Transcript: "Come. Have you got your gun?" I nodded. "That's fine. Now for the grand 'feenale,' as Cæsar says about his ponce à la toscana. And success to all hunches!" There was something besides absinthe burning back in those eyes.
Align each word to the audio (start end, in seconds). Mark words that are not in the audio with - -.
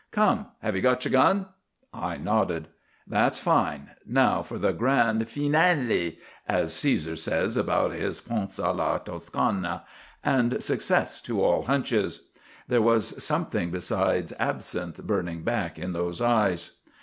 "Come. 0.09 0.47
Have 0.63 0.75
you 0.75 0.81
got 0.81 1.05
your 1.05 1.11
gun?" 1.11 1.45
I 1.93 2.17
nodded. 2.17 2.69
"That's 3.05 3.37
fine. 3.37 3.91
Now 4.03 4.41
for 4.41 4.57
the 4.57 4.73
grand 4.73 5.21
'feenale,' 5.27 6.17
as 6.47 6.71
Cæsar 6.73 7.15
says 7.15 7.55
about 7.55 7.91
his 7.93 8.19
ponce 8.19 8.57
à 8.59 8.75
la 8.75 8.97
toscana. 8.97 9.83
And 10.23 10.59
success 10.63 11.21
to 11.21 11.43
all 11.43 11.65
hunches!" 11.65 12.21
There 12.67 12.81
was 12.81 13.23
something 13.23 13.69
besides 13.69 14.33
absinthe 14.39 14.97
burning 15.05 15.43
back 15.43 15.77
in 15.77 15.93
those 15.93 16.19
eyes. 16.19 16.79